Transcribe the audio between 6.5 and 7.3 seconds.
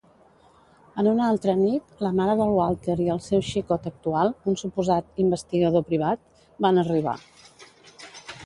van arribar.